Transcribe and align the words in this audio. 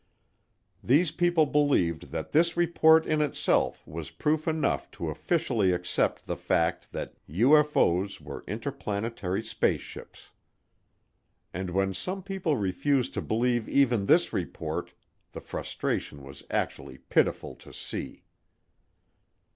These 0.83 1.11
people 1.11 1.45
believed 1.45 2.09
that 2.11 2.31
this 2.31 2.57
report 2.57 3.05
in 3.05 3.21
itself 3.21 3.85
was 3.85 4.09
proof 4.09 4.47
enough 4.47 4.89
to 4.93 5.09
officially 5.11 5.73
accept 5.73 6.25
the 6.25 6.35
fact 6.35 6.91
that 6.91 7.13
UFO's 7.29 8.19
were 8.19 8.43
interplanetary 8.47 9.43
spaceships. 9.43 10.31
And 11.53 11.69
when 11.69 11.93
some 11.93 12.23
people 12.23 12.57
refused 12.57 13.13
to 13.13 13.21
believe 13.21 13.69
even 13.69 14.07
this 14.07 14.33
report, 14.33 14.91
the 15.33 15.39
frustration 15.41 16.23
was 16.23 16.41
actually 16.49 16.97
pitiful 16.97 17.53
to 17.57 17.71
see. 17.71 18.23